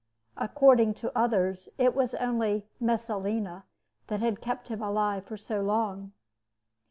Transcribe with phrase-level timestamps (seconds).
[0.35, 3.65] According to others, it was only "Messalina"
[4.07, 6.13] that had kept him alive so long.